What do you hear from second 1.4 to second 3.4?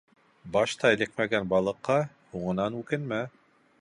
балыҡҡа һуңынан үкенмә.